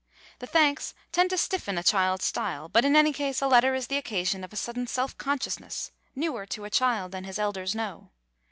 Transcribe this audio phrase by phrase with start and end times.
[0.39, 3.85] The thanks tend to stiffen a child's style; but in any case a letter is
[3.85, 8.09] the occasion of a sudden self consciousness, newer to a child than his elders know.